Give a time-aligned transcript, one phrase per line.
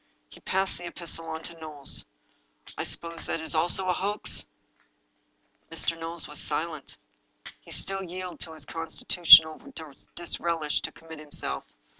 [0.29, 2.07] He passed the epistle on to Knowles."
[2.75, 4.47] I suppose that also is a hoax?"
[5.71, 5.95] Mr.
[5.95, 6.97] Knowles was silent.
[7.59, 11.65] He still yielded to his constitu tional disrelish to commit himself.